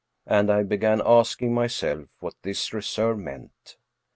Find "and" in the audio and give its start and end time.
0.25-0.51